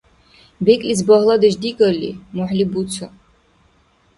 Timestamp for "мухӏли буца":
2.35-3.07